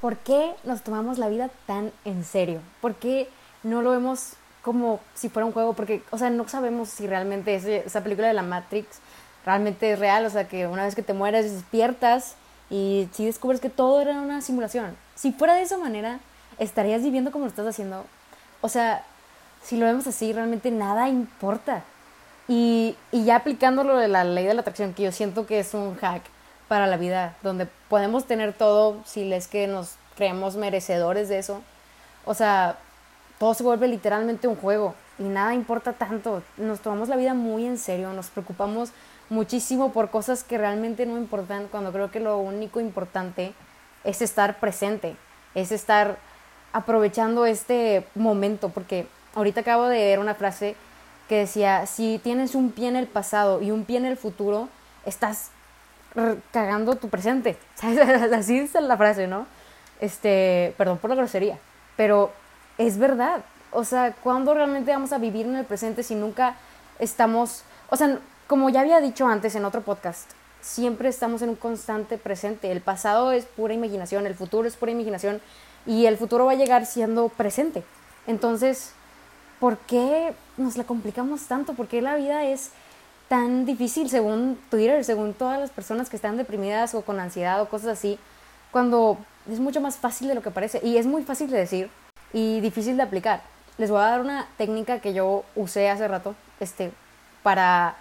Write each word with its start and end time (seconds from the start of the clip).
¿por 0.00 0.16
qué 0.18 0.54
nos 0.64 0.82
tomamos 0.82 1.18
la 1.18 1.28
vida 1.28 1.50
tan 1.66 1.92
en 2.04 2.24
serio? 2.24 2.60
¿Por 2.80 2.94
qué 2.94 3.28
no 3.62 3.82
lo 3.82 3.90
vemos 3.90 4.32
como 4.62 5.00
si 5.14 5.28
fuera 5.28 5.46
un 5.46 5.52
juego? 5.52 5.72
Porque, 5.72 6.02
o 6.10 6.18
sea, 6.18 6.30
no 6.30 6.46
sabemos 6.48 6.88
si 6.88 7.06
realmente 7.06 7.54
esa 7.84 8.02
película 8.02 8.28
de 8.28 8.34
la 8.34 8.42
Matrix 8.42 8.98
realmente 9.44 9.92
es 9.92 9.98
real, 9.98 10.26
o 10.26 10.30
sea, 10.30 10.48
que 10.48 10.66
una 10.66 10.84
vez 10.84 10.94
que 10.94 11.02
te 11.02 11.12
mueres 11.12 11.50
despiertas 11.52 12.34
y 12.68 13.08
si 13.12 13.26
descubres 13.26 13.60
que 13.60 13.70
todo 13.70 14.00
era 14.00 14.20
una 14.20 14.40
simulación. 14.40 14.96
Si 15.14 15.32
fuera 15.32 15.54
de 15.54 15.62
esa 15.62 15.78
manera, 15.78 16.18
estarías 16.58 17.02
viviendo 17.02 17.30
como 17.30 17.44
lo 17.44 17.50
estás 17.50 17.66
haciendo. 17.66 18.04
O 18.60 18.68
sea, 18.68 19.04
si 19.62 19.76
lo 19.76 19.86
vemos 19.86 20.06
así, 20.06 20.32
realmente 20.32 20.70
nada 20.70 21.08
importa. 21.08 21.84
Y, 22.48 22.96
y 23.12 23.24
ya 23.24 23.36
aplicándolo 23.36 23.96
de 23.96 24.08
la 24.08 24.24
ley 24.24 24.46
de 24.46 24.54
la 24.54 24.60
atracción, 24.60 24.94
que 24.94 25.04
yo 25.04 25.12
siento 25.12 25.46
que 25.46 25.60
es 25.60 25.74
un 25.74 25.96
hack 25.96 26.22
para 26.68 26.86
la 26.86 26.96
vida, 26.96 27.36
donde 27.42 27.66
podemos 27.88 28.26
tener 28.26 28.52
todo 28.52 29.00
si 29.04 29.32
es 29.32 29.48
que 29.48 29.66
nos 29.66 29.94
creemos 30.16 30.56
merecedores 30.56 31.28
de 31.28 31.38
eso. 31.38 31.62
O 32.24 32.34
sea, 32.34 32.78
todo 33.38 33.54
se 33.54 33.62
vuelve 33.62 33.88
literalmente 33.88 34.48
un 34.48 34.56
juego 34.56 34.94
y 35.18 35.24
nada 35.24 35.54
importa 35.54 35.92
tanto. 35.92 36.42
Nos 36.56 36.80
tomamos 36.80 37.08
la 37.08 37.16
vida 37.16 37.34
muy 37.34 37.66
en 37.66 37.78
serio, 37.78 38.12
nos 38.12 38.28
preocupamos 38.28 38.90
muchísimo 39.28 39.92
por 39.92 40.10
cosas 40.10 40.44
que 40.44 40.58
realmente 40.58 41.06
no 41.06 41.16
importan, 41.16 41.68
cuando 41.68 41.92
creo 41.92 42.10
que 42.10 42.20
lo 42.20 42.38
único 42.38 42.80
importante 42.80 43.54
es 44.04 44.22
estar 44.22 44.60
presente, 44.60 45.16
es 45.54 45.72
estar 45.72 46.16
aprovechando 46.72 47.46
este 47.46 48.06
momento, 48.14 48.68
porque 48.68 49.06
ahorita 49.34 49.62
acabo 49.62 49.86
de 49.86 49.98
ver 49.98 50.18
una 50.18 50.34
frase 50.34 50.76
que 51.28 51.38
decía, 51.38 51.86
si 51.86 52.20
tienes 52.22 52.54
un 52.54 52.70
pie 52.70 52.88
en 52.88 52.96
el 52.96 53.06
pasado 53.06 53.60
y 53.60 53.72
un 53.72 53.84
pie 53.84 53.96
en 53.96 54.06
el 54.06 54.16
futuro, 54.16 54.68
estás 55.04 55.50
cagando 56.52 56.96
tu 56.96 57.08
presente. 57.08 57.56
Así 58.34 58.60
dice 58.60 58.80
la 58.80 58.96
frase, 58.96 59.26
¿no? 59.26 59.46
Este, 60.00 60.74
perdón 60.76 60.98
por 60.98 61.10
la 61.10 61.16
grosería, 61.16 61.58
pero 61.96 62.32
es 62.78 62.98
verdad. 62.98 63.44
O 63.72 63.84
sea, 63.84 64.12
¿cuándo 64.12 64.54
realmente 64.54 64.90
vamos 64.90 65.12
a 65.12 65.18
vivir 65.18 65.46
en 65.46 65.56
el 65.56 65.64
presente 65.64 66.02
si 66.02 66.14
nunca 66.14 66.56
estamos, 66.98 67.62
o 67.90 67.96
sea, 67.96 68.18
como 68.46 68.70
ya 68.70 68.80
había 68.80 69.00
dicho 69.00 69.26
antes 69.26 69.54
en 69.54 69.64
otro 69.64 69.82
podcast, 69.82 70.30
siempre 70.60 71.08
estamos 71.08 71.42
en 71.42 71.50
un 71.50 71.56
constante 71.56 72.18
presente. 72.18 72.70
El 72.70 72.80
pasado 72.80 73.32
es 73.32 73.44
pura 73.44 73.74
imaginación, 73.74 74.26
el 74.26 74.34
futuro 74.34 74.68
es 74.68 74.76
pura 74.76 74.92
imaginación 74.92 75.40
y 75.84 76.06
el 76.06 76.16
futuro 76.16 76.46
va 76.46 76.52
a 76.52 76.56
llegar 76.56 76.86
siendo 76.86 77.28
presente. 77.28 77.84
Entonces, 78.26 78.92
¿por 79.60 79.78
qué 79.78 80.34
nos 80.56 80.76
la 80.76 80.84
complicamos 80.84 81.42
tanto? 81.46 81.74
¿Por 81.74 81.88
qué 81.88 82.02
la 82.02 82.16
vida 82.16 82.44
es 82.44 82.70
tan 83.28 83.66
difícil 83.66 84.08
según 84.08 84.58
Twitter, 84.70 85.04
según 85.04 85.34
todas 85.34 85.58
las 85.60 85.70
personas 85.70 86.08
que 86.08 86.16
están 86.16 86.36
deprimidas 86.36 86.94
o 86.94 87.02
con 87.02 87.18
ansiedad 87.18 87.60
o 87.60 87.68
cosas 87.68 87.98
así, 87.98 88.18
cuando 88.70 89.18
es 89.50 89.60
mucho 89.60 89.80
más 89.80 89.96
fácil 89.96 90.28
de 90.28 90.34
lo 90.34 90.42
que 90.42 90.50
parece? 90.50 90.80
Y 90.82 90.96
es 90.96 91.06
muy 91.06 91.22
fácil 91.22 91.50
de 91.50 91.58
decir 91.58 91.90
y 92.32 92.60
difícil 92.60 92.96
de 92.96 93.02
aplicar. 93.02 93.42
Les 93.78 93.90
voy 93.90 94.00
a 94.00 94.10
dar 94.10 94.20
una 94.20 94.46
técnica 94.56 95.00
que 95.00 95.12
yo 95.12 95.44
usé 95.54 95.90
hace 95.90 96.08
rato, 96.08 96.34
este, 96.60 96.92
para 97.42 97.96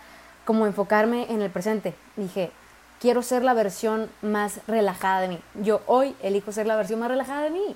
como 0.45 0.65
enfocarme 0.67 1.31
en 1.31 1.41
el 1.41 1.49
presente. 1.49 1.95
Dije, 2.15 2.51
quiero 2.99 3.21
ser 3.23 3.43
la 3.43 3.53
versión 3.53 4.09
más 4.21 4.59
relajada 4.67 5.21
de 5.21 5.27
mí. 5.29 5.39
Yo 5.55 5.81
hoy 5.87 6.15
elijo 6.21 6.51
ser 6.51 6.67
la 6.67 6.75
versión 6.75 6.99
más 6.99 7.09
relajada 7.09 7.41
de 7.43 7.49
mí. 7.49 7.75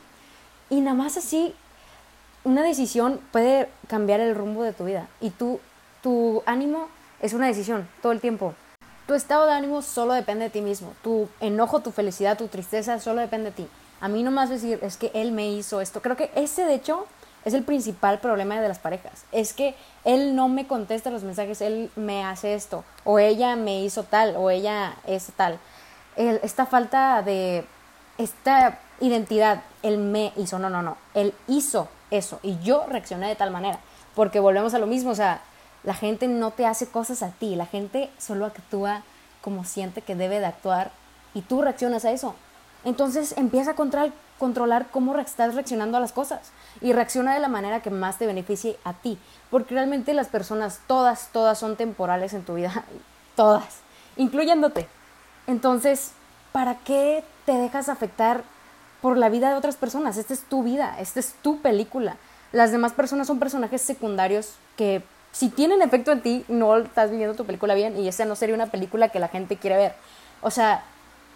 Y 0.69 0.81
nada 0.81 0.95
más 0.95 1.17
así, 1.17 1.53
una 2.43 2.63
decisión 2.63 3.19
puede 3.31 3.69
cambiar 3.87 4.19
el 4.19 4.35
rumbo 4.35 4.63
de 4.63 4.73
tu 4.73 4.85
vida. 4.85 5.07
Y 5.19 5.31
tú, 5.31 5.59
tu 6.01 6.43
ánimo 6.45 6.87
es 7.21 7.33
una 7.33 7.47
decisión 7.47 7.87
todo 8.01 8.11
el 8.11 8.21
tiempo. 8.21 8.53
Tu 9.07 9.13
estado 9.15 9.45
de 9.45 9.53
ánimo 9.53 9.81
solo 9.81 10.13
depende 10.13 10.45
de 10.45 10.49
ti 10.49 10.61
mismo. 10.61 10.93
Tu 11.03 11.27
enojo, 11.39 11.79
tu 11.79 11.91
felicidad, 11.91 12.37
tu 12.37 12.47
tristeza 12.47 12.99
solo 12.99 13.21
depende 13.21 13.49
de 13.49 13.55
ti. 13.55 13.67
A 14.01 14.07
mí 14.07 14.23
nomás 14.23 14.49
decir, 14.49 14.79
es 14.81 14.97
que 14.97 15.11
él 15.13 15.31
me 15.31 15.49
hizo 15.49 15.81
esto. 15.81 16.01
Creo 16.01 16.15
que 16.15 16.31
ese, 16.35 16.63
de 16.65 16.75
hecho, 16.75 17.07
es 17.45 17.53
el 17.53 17.63
principal 17.63 18.19
problema 18.19 18.59
de 18.59 18.67
las 18.67 18.79
parejas. 18.79 19.25
Es 19.31 19.53
que 19.53 19.75
él 20.03 20.35
no 20.35 20.47
me 20.47 20.67
contesta 20.67 21.09
los 21.09 21.23
mensajes, 21.23 21.61
él 21.61 21.89
me 21.95 22.23
hace 22.23 22.53
esto, 22.53 22.83
o 23.03 23.19
ella 23.19 23.55
me 23.55 23.81
hizo 23.83 24.03
tal, 24.03 24.35
o 24.35 24.49
ella 24.49 24.95
es 25.05 25.27
tal. 25.35 25.59
esta 26.15 26.65
falta 26.65 27.21
de, 27.21 27.65
esta 28.17 28.79
identidad, 28.99 29.63
él 29.81 29.97
me 29.97 30.33
hizo, 30.35 30.59
no, 30.59 30.69
no, 30.69 30.81
no, 30.81 30.97
él 31.13 31.33
hizo 31.47 31.87
eso 32.11 32.39
y 32.43 32.59
yo 32.59 32.85
reaccioné 32.87 33.29
de 33.29 33.35
tal 33.35 33.51
manera, 33.51 33.79
porque 34.15 34.39
volvemos 34.39 34.73
a 34.73 34.79
lo 34.79 34.87
mismo, 34.87 35.11
o 35.11 35.15
sea, 35.15 35.41
la 35.83 35.93
gente 35.93 36.27
no 36.27 36.51
te 36.51 36.65
hace 36.65 36.87
cosas 36.87 37.23
a 37.23 37.29
ti, 37.29 37.55
la 37.55 37.65
gente 37.65 38.09
solo 38.17 38.45
actúa 38.45 39.03
como 39.41 39.63
siente 39.63 40.01
que 40.01 40.15
debe 40.15 40.39
de 40.39 40.45
actuar 40.45 40.91
y 41.33 41.41
tú 41.41 41.61
reaccionas 41.61 42.05
a 42.05 42.11
eso. 42.11 42.35
Entonces 42.85 43.33
empieza 43.37 43.71
a 43.71 43.75
controlar, 43.75 44.87
cómo 44.91 45.17
estás 45.17 45.53
reaccionando 45.53 45.97
a 45.97 45.99
las 45.99 46.13
cosas 46.13 46.51
y 46.81 46.93
reacciona 46.93 47.33
de 47.33 47.39
la 47.39 47.49
manera 47.49 47.81
que 47.81 47.89
más 47.89 48.17
te 48.17 48.25
beneficie 48.25 48.77
a 48.85 48.93
ti, 48.93 49.17
porque 49.49 49.73
realmente 49.73 50.13
las 50.13 50.27
personas, 50.27 50.79
todas, 50.87 51.29
todas 51.33 51.57
son 51.57 51.75
temporales 51.75 52.33
en 52.33 52.43
tu 52.43 52.55
vida, 52.55 52.85
todas, 53.35 53.79
incluyéndote. 54.15 54.87
Entonces, 55.47 56.11
¿para 56.51 56.75
qué 56.75 57.23
te 57.45 57.53
dejas 57.53 57.89
afectar 57.89 58.43
por 59.01 59.17
la 59.17 59.29
vida 59.29 59.49
de 59.49 59.55
otras 59.55 59.75
personas? 59.75 60.17
Esta 60.17 60.33
es 60.33 60.43
tu 60.43 60.63
vida, 60.63 60.95
esta 60.99 61.19
es 61.19 61.33
tu 61.41 61.59
película. 61.61 62.15
Las 62.51 62.71
demás 62.71 62.93
personas 62.93 63.27
son 63.27 63.39
personajes 63.39 63.81
secundarios 63.81 64.53
que 64.75 65.03
si 65.31 65.49
tienen 65.49 65.81
efecto 65.81 66.11
en 66.11 66.21
ti, 66.21 66.45
no 66.47 66.77
estás 66.77 67.11
viviendo 67.11 67.35
tu 67.35 67.45
película 67.45 67.75
bien 67.75 67.97
y 67.97 68.07
esa 68.07 68.25
no 68.25 68.35
sería 68.35 68.55
una 68.55 68.67
película 68.67 69.09
que 69.09 69.19
la 69.19 69.27
gente 69.27 69.57
quiere 69.57 69.77
ver. 69.77 69.95
O 70.41 70.51
sea, 70.51 70.83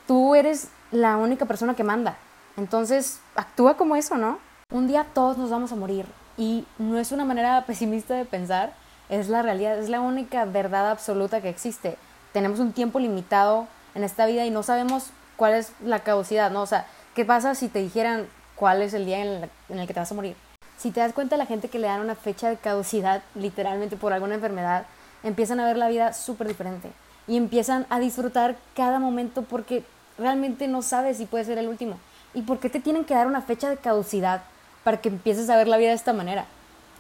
tú 0.08 0.36
eres 0.36 0.70
la 0.92 1.18
única 1.18 1.46
persona 1.46 1.76
que 1.76 1.84
manda. 1.84 2.18
Entonces, 2.58 3.20
actúa 3.36 3.78
como 3.78 3.96
eso, 3.96 4.18
¿no? 4.18 4.40
Un 4.72 4.88
día 4.88 5.06
todos 5.14 5.38
nos 5.38 5.50
vamos 5.50 5.72
a 5.72 5.76
morir 5.76 6.06
y 6.38 6.66
no 6.78 7.00
es 7.00 7.12
una 7.12 7.26
manera 7.26 7.64
pesimista 7.66 8.16
de 8.16 8.26
pensar, 8.26 8.74
es 9.10 9.30
la 9.30 9.42
realidad, 9.42 9.78
es 9.78 9.90
la 9.90 10.02
única 10.02 10.46
verdad 10.46 10.90
absoluta 10.90 11.42
que 11.42 11.50
existe. 11.50 11.98
Tenemos 12.32 12.60
un 12.60 12.74
tiempo 12.74 13.00
limitado 13.00 13.68
en 13.96 14.04
esta 14.04 14.26
vida 14.26 14.46
y 14.46 14.50
no 14.50 14.64
sabemos 14.64 15.12
cuál 15.36 15.54
es 15.54 15.72
la 15.84 16.00
caducidad, 16.00 16.52
¿no? 16.52 16.62
O 16.62 16.66
sea, 16.66 16.88
¿qué 17.16 17.26
pasa 17.26 17.56
si 17.56 17.68
te 17.68 17.80
dijeran 17.80 18.28
cuál 18.56 18.82
es 18.82 18.94
el 18.94 19.06
día 19.06 19.20
en, 19.20 19.50
el 19.70 19.88
que 19.88 19.94
te 19.94 20.00
vas 20.00 20.12
a 20.12 20.16
morir? 20.16 20.36
Si 20.84 20.92
te 20.92 21.00
das 21.00 21.14
cuenta, 21.14 21.38
la 21.38 21.46
gente 21.46 21.70
que 21.70 21.80
le 21.80 21.88
dan 21.88 22.02
una 22.02 22.14
fecha 22.14 22.50
de 22.50 22.58
caducidad, 22.58 23.24
literalmente 23.36 23.96
por 23.96 24.12
alguna 24.12 24.36
enfermedad, 24.36 24.86
empiezan 25.24 25.62
a 25.62 25.66
ver 25.66 25.78
la 25.78 25.88
vida 25.88 26.12
súper 26.12 26.46
diferente 26.46 26.92
y 27.26 27.38
empiezan 27.38 27.88
a 27.90 28.02
disfrutar 28.02 28.58
cada 28.76 29.00
momento 29.00 29.44
porque 29.44 29.86
realmente 30.18 30.68
no 30.68 30.82
sabes 30.82 31.16
si 31.16 31.26
puede 31.26 31.46
ser 31.46 31.58
el 31.58 31.70
último. 31.70 31.98
¿Y 32.34 32.42
por 32.42 32.60
qué 32.60 32.70
te 32.70 32.82
tienen 32.82 33.06
que 33.06 33.14
dar 33.14 33.28
una 33.28 33.42
fecha 33.42 33.70
de 33.70 33.78
caducidad 33.78 34.42
para 34.84 35.00
que 35.00 35.08
empieces 35.08 35.50
a 35.50 35.56
ver 35.56 35.70
la 35.70 35.78
vida 35.78 35.88
de 35.88 35.96
esta 35.96 36.12
manera? 36.12 36.48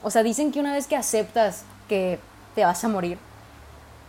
O 0.01 0.09
sea, 0.09 0.23
dicen 0.23 0.53
que 0.53 0.61
una 0.61 0.71
vez 0.71 0.87
que 0.87 0.95
aceptas 0.95 1.65
que 1.89 2.21
te 2.55 2.63
vas 2.63 2.81
a 2.85 2.87
morir, 2.87 3.17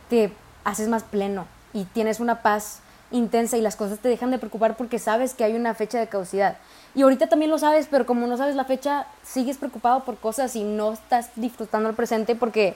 te 0.08 0.32
haces 0.62 0.86
más 0.86 1.02
pleno 1.02 1.48
y 1.72 1.82
tienes 1.86 2.20
una 2.20 2.42
paz 2.42 2.78
intensa 3.14 3.56
y 3.56 3.60
las 3.60 3.76
cosas 3.76 4.00
te 4.00 4.08
dejan 4.08 4.30
de 4.30 4.38
preocupar 4.38 4.76
porque 4.76 4.98
sabes 4.98 5.34
que 5.34 5.44
hay 5.44 5.54
una 5.54 5.74
fecha 5.74 5.98
de 5.98 6.08
caducidad. 6.08 6.56
Y 6.94 7.02
ahorita 7.02 7.28
también 7.28 7.50
lo 7.50 7.58
sabes, 7.58 7.86
pero 7.90 8.06
como 8.06 8.26
no 8.26 8.36
sabes 8.36 8.56
la 8.56 8.64
fecha, 8.64 9.06
sigues 9.22 9.56
preocupado 9.56 10.04
por 10.04 10.18
cosas 10.18 10.56
y 10.56 10.64
no 10.64 10.92
estás 10.92 11.30
disfrutando 11.36 11.88
el 11.88 11.94
presente 11.94 12.34
porque 12.34 12.74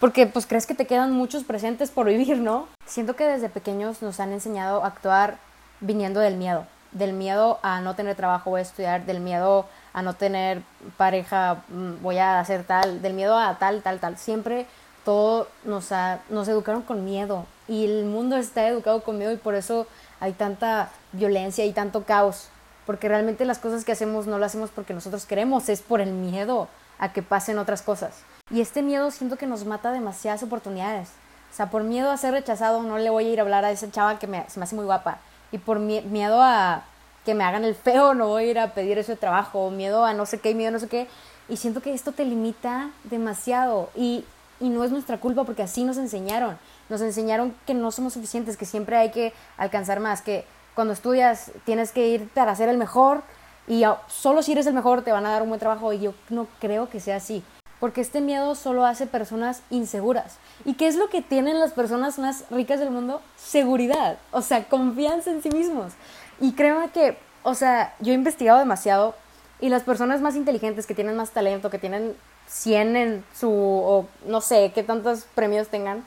porque 0.00 0.26
pues 0.26 0.46
crees 0.46 0.66
que 0.66 0.74
te 0.74 0.86
quedan 0.86 1.12
muchos 1.12 1.44
presentes 1.44 1.90
por 1.90 2.06
vivir, 2.06 2.38
¿no? 2.38 2.68
Siento 2.84 3.16
que 3.16 3.24
desde 3.24 3.48
pequeños 3.48 4.02
nos 4.02 4.20
han 4.20 4.32
enseñado 4.32 4.84
a 4.84 4.88
actuar 4.88 5.38
viniendo 5.80 6.20
del 6.20 6.36
miedo, 6.36 6.66
del 6.92 7.12
miedo 7.12 7.58
a 7.62 7.80
no 7.80 7.94
tener 7.94 8.14
trabajo, 8.14 8.50
voy 8.50 8.60
a 8.60 8.62
estudiar, 8.62 9.06
del 9.06 9.20
miedo 9.20 9.66
a 9.92 10.02
no 10.02 10.14
tener 10.14 10.62
pareja, 10.96 11.62
mm, 11.68 12.02
voy 12.02 12.18
a 12.18 12.38
hacer 12.38 12.64
tal, 12.64 13.00
del 13.02 13.14
miedo 13.14 13.38
a 13.38 13.58
tal, 13.58 13.82
tal, 13.82 13.98
tal. 13.98 14.18
Siempre 14.18 14.66
todo 15.04 15.48
nos, 15.64 15.90
ha, 15.92 16.20
nos 16.28 16.48
educaron 16.48 16.82
con 16.82 17.04
miedo 17.04 17.46
y 17.68 17.84
el 17.84 18.04
mundo 18.04 18.36
está 18.36 18.66
educado 18.68 19.02
con 19.02 19.18
miedo 19.18 19.32
y 19.32 19.36
por 19.36 19.54
eso 19.54 19.86
hay 20.20 20.32
tanta 20.32 20.90
violencia 21.12 21.64
y 21.64 21.72
tanto 21.72 22.04
caos, 22.04 22.48
porque 22.86 23.08
realmente 23.08 23.44
las 23.44 23.58
cosas 23.58 23.84
que 23.84 23.92
hacemos 23.92 24.26
no 24.26 24.38
lo 24.38 24.44
hacemos 24.44 24.70
porque 24.70 24.94
nosotros 24.94 25.26
queremos, 25.26 25.68
es 25.68 25.82
por 25.82 26.00
el 26.00 26.12
miedo 26.12 26.68
a 26.98 27.12
que 27.12 27.22
pasen 27.22 27.58
otras 27.58 27.82
cosas. 27.82 28.22
Y 28.50 28.60
este 28.60 28.82
miedo 28.82 29.10
siento 29.10 29.36
que 29.36 29.46
nos 29.46 29.64
mata 29.64 29.90
demasiadas 29.90 30.42
oportunidades. 30.42 31.08
O 31.52 31.56
sea, 31.56 31.70
por 31.70 31.82
miedo 31.82 32.10
a 32.10 32.16
ser 32.16 32.32
rechazado 32.32 32.82
no 32.82 32.98
le 32.98 33.10
voy 33.10 33.26
a 33.26 33.28
ir 33.30 33.38
a 33.38 33.42
hablar 33.42 33.64
a 33.64 33.70
esa 33.70 33.90
chava 33.90 34.18
que 34.18 34.26
me, 34.26 34.44
se 34.48 34.58
me 34.58 34.64
hace 34.64 34.74
muy 34.74 34.84
guapa 34.84 35.18
y 35.52 35.58
por 35.58 35.78
miedo 35.78 36.42
a 36.42 36.82
que 37.24 37.34
me 37.34 37.44
hagan 37.44 37.64
el 37.64 37.76
feo, 37.76 38.12
no 38.12 38.26
voy 38.26 38.44
a 38.44 38.50
ir 38.50 38.58
a 38.58 38.74
pedir 38.74 38.98
ese 38.98 39.14
trabajo, 39.14 39.70
miedo 39.70 40.04
a 40.04 40.12
no 40.14 40.26
sé 40.26 40.40
qué, 40.40 40.52
miedo 40.54 40.70
a 40.70 40.72
no 40.72 40.80
sé 40.80 40.88
qué. 40.88 41.06
Y 41.48 41.56
siento 41.58 41.80
que 41.80 41.94
esto 41.94 42.10
te 42.10 42.24
limita 42.24 42.90
demasiado 43.04 43.88
y, 43.94 44.24
y 44.58 44.68
no 44.68 44.82
es 44.82 44.90
nuestra 44.90 45.18
culpa 45.18 45.44
porque 45.44 45.62
así 45.62 45.84
nos 45.84 45.96
enseñaron. 45.96 46.58
Nos 46.88 47.00
enseñaron 47.00 47.54
que 47.66 47.74
no 47.74 47.90
somos 47.90 48.14
suficientes, 48.14 48.56
que 48.56 48.66
siempre 48.66 48.96
hay 48.96 49.10
que 49.10 49.32
alcanzar 49.56 50.00
más, 50.00 50.22
que 50.22 50.44
cuando 50.74 50.92
estudias 50.92 51.52
tienes 51.64 51.92
que 51.92 52.08
ir 52.08 52.28
para 52.28 52.54
ser 52.56 52.68
el 52.68 52.78
mejor 52.78 53.22
y 53.66 53.84
solo 54.08 54.42
si 54.42 54.52
eres 54.52 54.66
el 54.66 54.74
mejor 54.74 55.02
te 55.02 55.12
van 55.12 55.24
a 55.26 55.30
dar 55.30 55.42
un 55.42 55.48
buen 55.48 55.60
trabajo 55.60 55.92
y 55.92 56.00
yo 56.00 56.14
no 56.28 56.46
creo 56.60 56.90
que 56.90 57.00
sea 57.00 57.16
así 57.16 57.42
porque 57.80 58.00
este 58.00 58.20
miedo 58.20 58.54
solo 58.54 58.86
hace 58.86 59.06
personas 59.06 59.62
inseguras. 59.68 60.36
¿Y 60.64 60.74
qué 60.74 60.86
es 60.86 60.96
lo 60.96 61.10
que 61.10 61.20
tienen 61.20 61.60
las 61.60 61.72
personas 61.72 62.18
más 62.18 62.44
ricas 62.50 62.80
del 62.80 62.90
mundo? 62.90 63.20
Seguridad, 63.36 64.16
o 64.30 64.40
sea, 64.40 64.64
confianza 64.64 65.30
en 65.30 65.42
sí 65.42 65.50
mismos. 65.50 65.92
Y 66.40 66.52
créanme 66.52 66.88
que 66.90 67.18
o 67.44 67.54
sea, 67.54 67.94
yo 68.00 68.12
he 68.12 68.16
investigado 68.16 68.58
demasiado 68.58 69.14
y 69.60 69.68
las 69.68 69.82
personas 69.82 70.20
más 70.20 70.34
inteligentes 70.34 70.86
que 70.86 70.94
tienen 70.94 71.14
más 71.14 71.30
talento, 71.30 71.70
que 71.70 71.78
tienen 71.78 72.16
100 72.48 72.96
en 72.96 73.24
su, 73.38 73.50
o 73.50 74.06
no 74.26 74.40
sé, 74.40 74.72
qué 74.74 74.82
tantos 74.82 75.26
premios 75.34 75.68
tengan, 75.68 76.04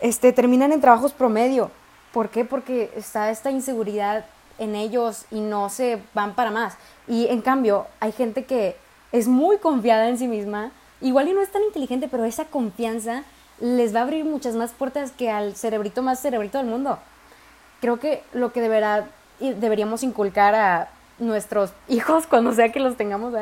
este, 0.00 0.32
terminan 0.32 0.72
en 0.72 0.80
trabajos 0.80 1.12
promedio. 1.12 1.70
¿Por 2.12 2.30
qué? 2.30 2.44
Porque 2.44 2.90
está 2.96 3.30
esta 3.30 3.50
inseguridad 3.50 4.24
en 4.58 4.74
ellos 4.74 5.24
y 5.30 5.40
no 5.40 5.68
se 5.70 6.00
van 6.14 6.34
para 6.34 6.50
más. 6.50 6.76
Y 7.08 7.26
en 7.28 7.40
cambio, 7.40 7.86
hay 8.00 8.12
gente 8.12 8.44
que 8.44 8.76
es 9.12 9.26
muy 9.26 9.58
confiada 9.58 10.08
en 10.08 10.18
sí 10.18 10.28
misma, 10.28 10.70
igual 11.00 11.28
y 11.28 11.32
no 11.32 11.40
es 11.40 11.50
tan 11.50 11.62
inteligente, 11.62 12.08
pero 12.08 12.24
esa 12.24 12.44
confianza 12.44 13.24
les 13.60 13.94
va 13.94 14.00
a 14.00 14.02
abrir 14.02 14.24
muchas 14.24 14.54
más 14.54 14.72
puertas 14.72 15.12
que 15.12 15.30
al 15.30 15.56
cerebrito 15.56 16.02
más 16.02 16.20
cerebrito 16.20 16.58
del 16.58 16.66
mundo. 16.66 16.98
Creo 17.80 17.98
que 17.98 18.22
lo 18.32 18.52
que 18.52 18.60
deberá, 18.60 19.08
deberíamos 19.38 20.02
inculcar 20.02 20.54
a 20.54 20.90
nuestros 21.18 21.72
hijos, 21.88 22.26
cuando 22.28 22.52
sea 22.52 22.72
que 22.72 22.80
los 22.80 22.96
tengamos, 22.96 23.34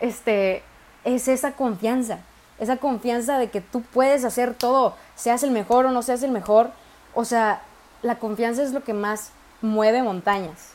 este, 0.00 0.62
es 1.04 1.28
esa 1.28 1.52
confianza. 1.52 2.20
Esa 2.62 2.76
confianza 2.76 3.38
de 3.38 3.50
que 3.50 3.60
tú 3.60 3.82
puedes 3.82 4.24
hacer 4.24 4.54
todo, 4.54 4.94
seas 5.16 5.42
el 5.42 5.50
mejor 5.50 5.84
o 5.84 5.90
no 5.90 6.00
seas 6.02 6.22
el 6.22 6.30
mejor. 6.30 6.70
O 7.12 7.24
sea, 7.24 7.60
la 8.02 8.20
confianza 8.20 8.62
es 8.62 8.70
lo 8.70 8.84
que 8.84 8.94
más 8.94 9.32
mueve 9.62 10.04
montañas. 10.04 10.74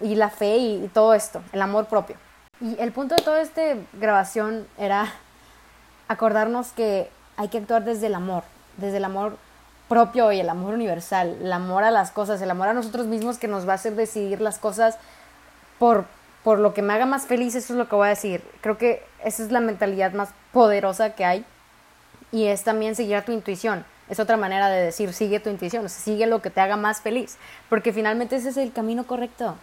Y 0.00 0.16
la 0.16 0.28
fe 0.28 0.56
y, 0.56 0.90
todo 0.92 1.14
esto, 1.14 1.40
el 1.52 1.62
amor 1.62 1.86
propio. 1.86 2.16
Y 2.60 2.76
el 2.80 2.90
punto 2.90 3.14
de 3.14 3.22
toda 3.22 3.42
esta 3.42 3.62
grabación 3.92 4.66
era 4.76 5.06
acordarnos 6.08 6.72
que 6.72 7.08
hay 7.36 7.46
que 7.46 7.58
actuar 7.58 7.84
desde 7.84 8.08
el 8.08 8.16
amor, 8.16 8.42
desde 8.76 8.96
el 8.96 9.04
amor 9.04 9.36
propio 9.88 10.32
y 10.32 10.40
el 10.40 10.48
amor 10.48 10.74
universal, 10.74 11.38
el 11.40 11.52
amor 11.52 11.84
a 11.84 11.92
las 11.92 12.10
cosas, 12.10 12.42
el 12.42 12.50
amor 12.50 12.66
a 12.66 12.74
nosotros 12.74 13.06
mismos 13.06 13.38
que 13.38 13.46
nos 13.46 13.68
va 13.68 13.72
a 13.72 13.74
hacer 13.76 13.94
decidir 13.94 14.40
las 14.40 14.58
cosas 14.58 14.98
por, 15.78 16.06
por 16.42 16.58
lo 16.58 16.74
que 16.74 16.82
me 16.82 16.92
haga 16.92 17.06
más 17.06 17.26
feliz, 17.26 17.54
eso 17.54 17.74
es 17.74 17.78
lo 17.78 17.88
que 17.88 17.94
voy 17.94 18.06
a 18.06 18.10
decir. 18.10 18.42
Creo 18.62 18.78
que 18.78 19.08
esa 19.24 19.42
es 19.42 19.50
la 19.50 19.60
mentalidad 19.60 20.12
más 20.12 20.30
poderosa 20.52 21.10
que 21.10 21.24
hay 21.24 21.44
y 22.32 22.46
es 22.46 22.64
también 22.64 22.94
seguir 22.94 23.16
a 23.16 23.24
tu 23.24 23.32
intuición. 23.32 23.84
Es 24.08 24.18
otra 24.18 24.36
manera 24.36 24.68
de 24.68 24.82
decir, 24.82 25.12
sigue 25.12 25.38
tu 25.40 25.50
intuición, 25.50 25.88
sigue 25.88 26.26
lo 26.26 26.42
que 26.42 26.50
te 26.50 26.60
haga 26.60 26.76
más 26.76 27.00
feliz, 27.00 27.36
porque 27.68 27.92
finalmente 27.92 28.36
ese 28.36 28.48
es 28.48 28.56
el 28.56 28.72
camino 28.72 29.06
correcto, 29.06 29.56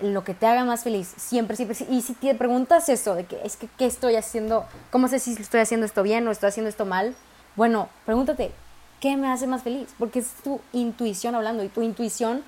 lo 0.00 0.22
que 0.22 0.34
te 0.34 0.46
haga 0.46 0.64
más 0.64 0.82
feliz, 0.82 1.14
siempre, 1.16 1.56
siempre. 1.56 1.76
Y 1.88 2.02
si 2.02 2.12
te 2.12 2.34
preguntas 2.34 2.88
eso, 2.90 3.14
de 3.14 3.24
que 3.24 3.40
es 3.42 3.56
que, 3.56 3.68
¿qué 3.78 3.86
estoy 3.86 4.16
haciendo? 4.16 4.66
¿Cómo 4.90 5.08
sé 5.08 5.18
si 5.18 5.32
estoy 5.32 5.60
haciendo 5.60 5.86
esto 5.86 6.02
bien 6.02 6.28
o 6.28 6.30
estoy 6.30 6.50
haciendo 6.50 6.68
esto 6.68 6.84
mal? 6.84 7.14
Bueno, 7.54 7.88
pregúntate, 8.04 8.52
¿qué 9.00 9.16
me 9.16 9.28
hace 9.28 9.46
más 9.46 9.62
feliz? 9.62 9.88
Porque 9.98 10.18
es 10.18 10.28
tu 10.44 10.60
intuición 10.74 11.34
hablando 11.34 11.64
y 11.64 11.68
tu 11.68 11.80
intuición 11.80 12.44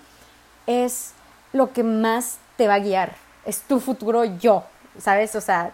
es 0.66 1.12
lo 1.54 1.72
que 1.72 1.82
más 1.82 2.36
te 2.58 2.68
va 2.68 2.74
a 2.74 2.80
guiar. 2.80 3.16
Es 3.46 3.62
tu 3.62 3.80
futuro 3.80 4.24
yo, 4.26 4.64
¿sabes? 4.98 5.34
O 5.34 5.40
sea, 5.40 5.72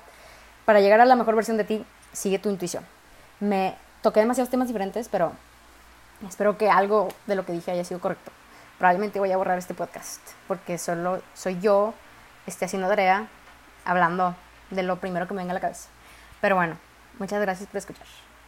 para 0.64 0.80
llegar 0.80 1.00
a 1.00 1.04
la 1.04 1.16
mejor 1.16 1.34
versión 1.34 1.56
de 1.56 1.64
ti, 1.64 1.84
sigue 2.12 2.38
tu 2.38 2.50
intuición. 2.50 2.84
Me 3.40 3.76
toqué 4.02 4.20
demasiados 4.20 4.50
temas 4.50 4.68
diferentes, 4.68 5.08
pero 5.08 5.32
espero 6.28 6.56
que 6.56 6.70
algo 6.70 7.08
de 7.26 7.36
lo 7.36 7.44
que 7.44 7.52
dije 7.52 7.70
haya 7.70 7.84
sido 7.84 8.00
correcto. 8.00 8.30
Probablemente 8.78 9.18
voy 9.18 9.32
a 9.32 9.36
borrar 9.36 9.58
este 9.58 9.74
podcast, 9.74 10.20
porque 10.48 10.78
solo 10.78 11.22
soy 11.34 11.60
yo, 11.60 11.94
esté 12.46 12.64
haciendo 12.64 12.88
tarea, 12.88 13.28
hablando 13.84 14.34
de 14.70 14.82
lo 14.82 14.98
primero 14.98 15.28
que 15.28 15.34
me 15.34 15.42
venga 15.42 15.52
a 15.52 15.54
la 15.54 15.60
cabeza. 15.60 15.88
Pero 16.40 16.56
bueno, 16.56 16.76
muchas 17.18 17.40
gracias 17.40 17.68
por 17.68 17.78
escuchar. 17.78 18.23